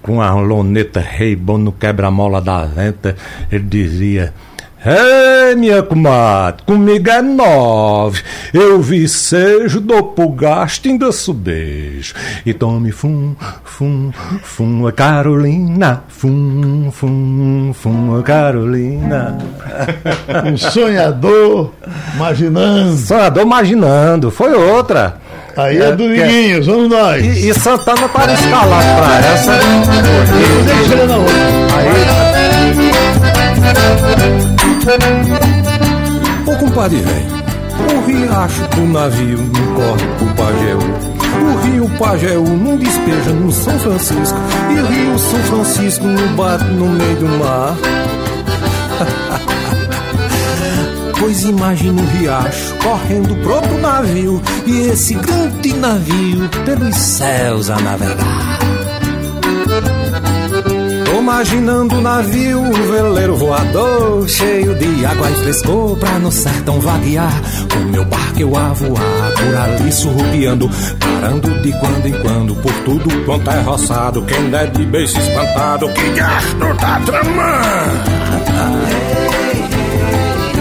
[0.00, 3.14] com a loneta rei bom no quebra-mola da venta.
[3.52, 4.32] Ele dizia:
[4.84, 8.22] Ei, minha comadre, comigo é nove.
[8.54, 12.14] Eu vi sejo, dou pro gasto, ainda subejo.
[12.44, 14.12] E tome fum, fum,
[14.44, 16.04] fum, a Carolina.
[16.08, 19.38] Fum, fum, fum, a Carolina.
[20.44, 21.72] Um sonhador,
[22.14, 22.96] imaginando.
[22.98, 25.16] Sonhador imaginando, foi outra.
[25.56, 27.24] Aí é, É, do que é- vamos nós.
[27.24, 29.52] E, e Santana para escalar pra essa.
[30.66, 32.56] Deixa ele na outra.
[36.46, 37.26] Ô compadre velho,
[37.92, 40.78] o riacho do navio não corre pro Pajeú.
[41.42, 44.38] O rio Pajeú não despeja no São Francisco.
[44.70, 47.76] E o rio São Francisco não bate no meio do mar.
[51.18, 57.80] Pois imagine um riacho correndo pro outro navio e esse grande navio pelos céus a
[57.80, 58.55] navegar.
[61.18, 67.32] Imaginando o navio, um veleiro voador, cheio de água e frescor pra no sertão vaguear.
[67.72, 72.72] Com meu barco eu a voar, por ali surrupiando, parando de quando em quando, por
[72.84, 74.22] tudo quanto é roçado.
[74.22, 78.16] Quem der de beijo espantado, que gasto tá tramando.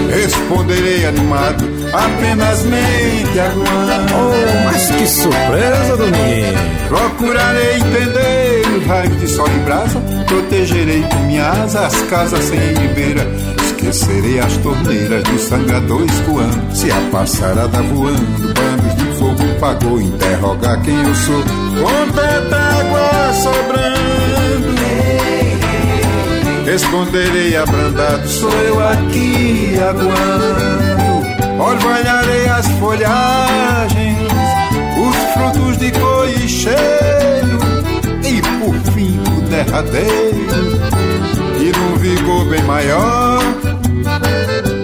[0.10, 4.14] Responderei animado, apenas mente aguando.
[4.14, 6.76] Oh, mas que surpresa, Dominguinho!
[6.88, 12.60] Procurarei entender o raio de sol e brasa, protegerei com minha asa as casas sem
[12.60, 13.26] ribeira.
[13.66, 16.76] Esquecerei as torneiras do sangrador escoando.
[16.76, 20.02] Se a passarada voando, bandos de fogo pagou.
[20.02, 24.06] Interrogar quem eu sou, com tanta água sobrando.
[26.66, 30.85] Responderei abrandado, sou eu aqui aguando.
[31.60, 34.18] Orvalharei as folhagens,
[35.00, 37.60] os frutos de cor e cheiro,
[38.24, 40.82] e por fim o derradeiro,
[41.60, 43.42] e num vigor bem maior.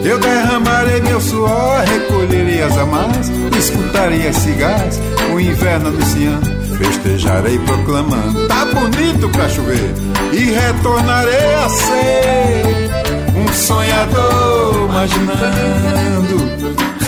[0.04, 5.00] Eu derramarei meu suor, recolherei as amarras, escutarei as cigarras,
[5.34, 6.62] o inverno anunciando.
[6.78, 9.94] Festejarei proclamando, tá bonito pra chover,
[10.34, 12.90] e retornarei a ser
[13.36, 16.41] um sonhador imaginando.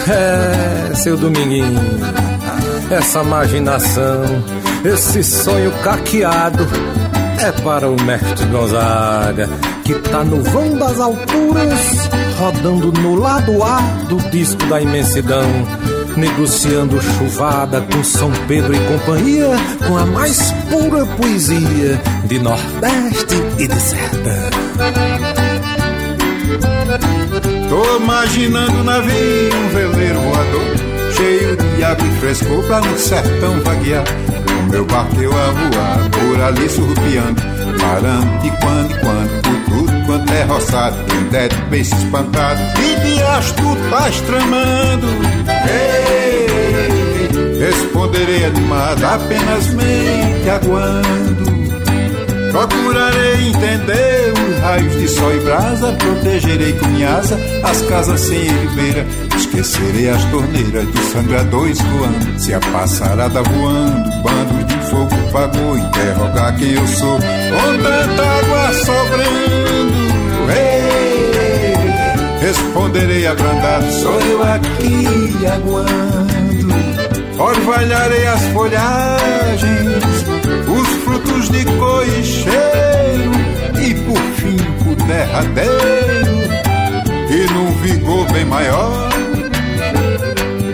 [0.06, 1.80] É, seu Dominguinho,
[2.92, 4.24] essa imaginação,
[4.84, 6.68] esse sonho caqueado
[7.40, 9.50] é para o mestre Gonzaga,
[9.84, 13.80] que tá no vão das alturas, rodando no lado A
[14.10, 15.48] do disco da imensidão,
[16.18, 19.50] negociando chuvada com São Pedro e companhia,
[19.88, 24.50] com a mais pura poesia de Nordeste e de Sertão.
[27.74, 30.76] Tô imaginando um navio, um veleiro voador,
[31.18, 34.04] cheio de água e frescor pra no sertão vaguear.
[34.60, 37.42] O meu barco a voar, por ali surrupiando,
[37.82, 42.62] parando de quando em quando, por tudo quanto é roçado, quem der de peixe espantado,
[42.80, 45.08] e de asto estás tramando.
[45.68, 51.44] Ei, responderei animado, apenas mente aguando.
[52.52, 54.23] Procurarei entender
[54.64, 59.06] raios de sol e brasa, protegerei com minha asa as casas sem ribeira.
[59.36, 62.40] Esquecerei as torneiras do sangrador escoando.
[62.40, 67.18] Se a passarada voando, bandos de fogo pagou, interrogar quem eu sou.
[67.18, 76.34] Com tanta água sobrando, ei, responderei abrandado, sou eu aqui aguando.
[77.38, 80.26] Orvalharei as folhagens,
[80.68, 82.08] os frutos de cor
[85.06, 86.44] derradeiro,
[87.30, 89.10] e num vigor bem maior,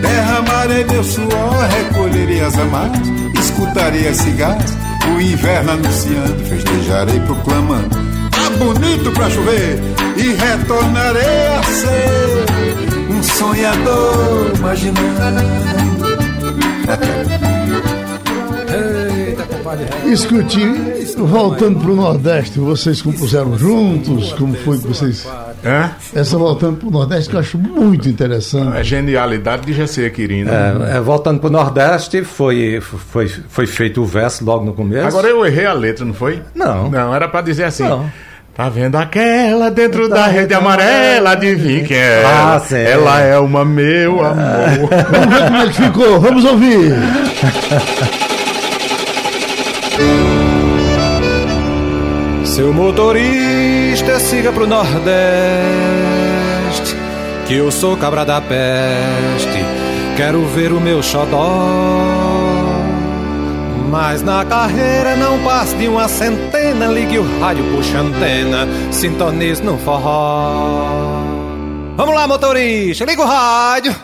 [0.00, 3.08] derramarei meu suor, recolherei as amarras,
[3.38, 4.76] escutarei as cigarras,
[5.14, 7.88] o inverno anunciando, festejarei proclamando,
[8.30, 9.78] tá bonito pra chover,
[10.16, 12.46] e retornarei a ser
[13.10, 15.60] um sonhador imaginando.
[20.06, 20.60] Escute,
[21.16, 24.32] voltando pro Nordeste, vocês compuseram juntos?
[24.32, 25.26] Como foi que vocês
[25.64, 25.90] É?
[26.14, 28.78] Essa voltando pro Nordeste que eu acho muito interessante.
[28.78, 30.50] É genialidade de Jacê Quirino.
[30.50, 35.06] É, é, voltando para o Nordeste, foi, foi, foi feito o verso logo no começo.
[35.06, 36.42] Agora eu errei a letra, não foi?
[36.54, 36.90] Não.
[36.90, 37.84] Não, era pra dizer assim.
[37.84, 38.10] Não.
[38.54, 41.30] Tá vendo aquela dentro da rede amarela?
[41.30, 42.22] Adivinha quem é?
[42.24, 42.60] Ah, ela?
[42.60, 42.76] sim.
[42.76, 44.88] Ela é uma meu amor.
[45.10, 46.92] Vamos ver como é que ficou, vamos ouvir.
[52.60, 55.14] Seu motorista, siga pro Nordeste,
[57.46, 59.64] que eu sou cabra da peste.
[60.14, 61.48] Quero ver o meu xodó.
[63.88, 66.88] Mas na carreira não passe de uma centena.
[66.88, 71.24] Ligue o rádio, puxa a antena, sintonize no forró.
[71.96, 73.96] Vamos lá, motorista, liga o rádio.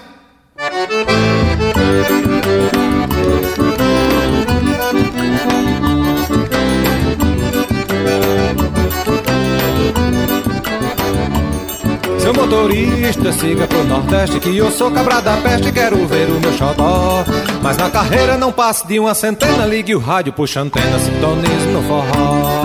[12.47, 17.25] Motorista, siga pro Nordeste Que eu sou cabra da peste Quero ver o meu xodó.
[17.63, 21.83] Mas na carreira não passe de uma centena Ligue o rádio, puxa antena Sintonize no
[21.83, 22.63] forró.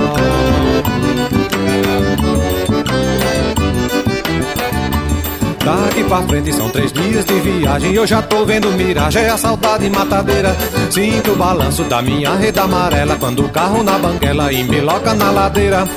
[5.64, 9.90] Daqui pra frente são três dias de viagem Eu já tô vendo miragem, a saudade
[9.90, 10.56] matadeira.
[10.90, 15.88] Sinto o balanço da minha rede amarela Quando o carro na banguela embiloca na ladeira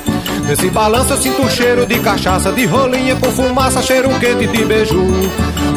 [0.47, 4.63] Nesse balanço eu sinto o cheiro de cachaça De rolinha com fumaça, cheiro quente de
[4.63, 5.01] beiju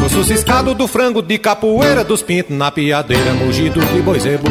[0.04, 4.48] O ciscado do frango de capoeira Dos pintos na piadeira, mugido de boi zebu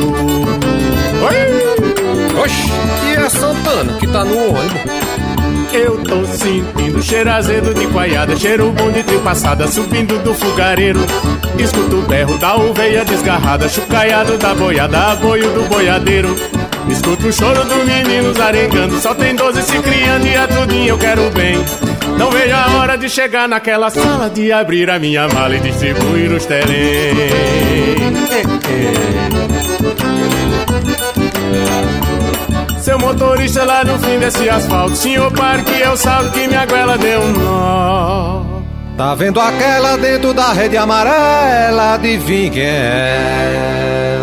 [2.44, 2.72] Oxi,
[3.08, 4.82] e é Santana que tá no ônibus
[5.74, 11.00] Eu tô sentindo cheiro azedo de coiada, cheiro bom de trio passada, subindo do fogareiro.
[11.60, 16.36] Escuto o berro da oveia desgarrada, chucaiado da boiada, aboio do boiadeiro.
[16.90, 20.98] Escuto o choro dos meninos arengando, só tem doze se criando e a tudinho eu
[20.98, 21.58] quero bem.
[22.18, 26.32] Não vejo a hora de chegar naquela sala, de abrir a minha mala e distribuir
[26.32, 26.68] os terem.
[32.80, 36.66] Seu motorista lá no fim desse asfalto Senhor, pare que é o saldo que minha
[36.66, 38.46] goela deu um nó
[38.98, 41.96] Tá vendo aquela dentro da rede amarela?
[41.96, 44.17] Adivinha quem é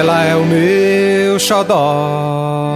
[0.00, 0.24] ela?
[0.24, 2.74] É o meu xodó.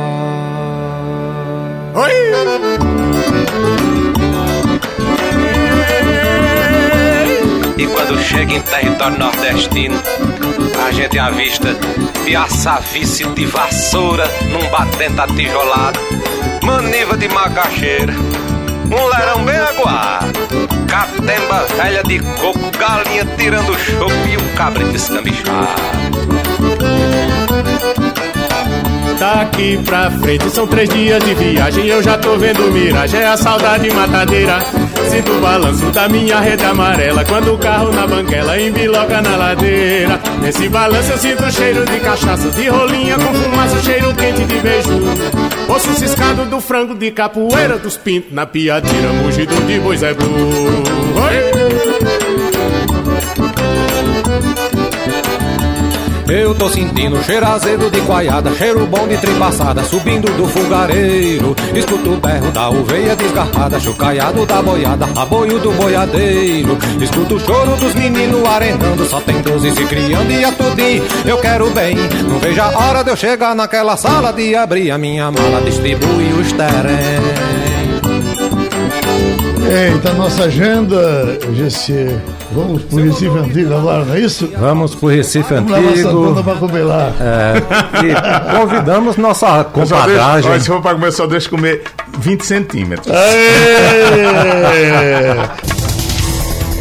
[7.79, 9.97] E quando chega em território nordestino,
[10.87, 11.75] a gente avista
[12.25, 15.99] piaçavice de vassoura num batente atijolado,
[16.63, 20.41] maniva de macaxeira, um lerão bem aguado,
[20.87, 26.54] catemba velha de coco, galinha tirando choco e um cabrito escambichado.
[29.25, 30.51] Daqui pra frente.
[30.51, 34.59] São três dias de viagem Eu já tô vendo miragem, é a saudade matadeira.
[35.11, 37.25] Sinto o balanço da minha rede amarela.
[37.25, 40.21] Quando o carro na banguela embiloca na ladeira.
[40.43, 44.59] Nesse balanço eu sinto o cheiro de cachaça De rolinha com fumaça, cheiro quente de
[44.59, 44.91] beijo.
[45.71, 51.64] Ouço ciscado do frango de capoeira Dos pintos na piadeira, mugido de boi Zé Bu.
[56.35, 61.55] Eu tô sentindo cheiro azedo de coiada, cheiro bom de tripassada, subindo do fogareiro.
[61.73, 66.77] Escuto o berro da oveia desgarrada, chocaiado da boiada, aboio do boiadeiro.
[67.01, 71.39] Escuto o choro dos meninos arendando, só tem doze se criando e a tudinho eu
[71.39, 71.95] quero bem.
[72.29, 76.35] Não vejo a hora de eu chegar naquela sala de abrir a minha mala, distribuir
[76.35, 77.23] os terem.
[79.71, 82.34] Eita, nossa agenda, GC.
[82.55, 84.49] Vamos pro Recife Antigo agora, não é isso?
[84.59, 86.03] Vamos pro Recife Vamos Antigo.
[86.27, 87.13] Santana pra comer lá.
[87.21, 87.55] É,
[88.05, 88.15] e
[88.59, 89.47] convidamos nossa
[90.43, 91.83] só deixo- se for pra comer, só deixo comer
[92.19, 93.13] 20 centímetros.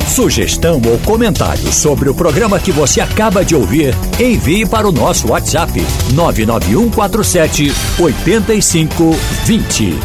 [0.07, 5.27] Sugestão ou comentário sobre o programa que você acaba de ouvir, envie para o nosso
[5.31, 5.71] WhatsApp
[6.13, 9.97] 99147 8520.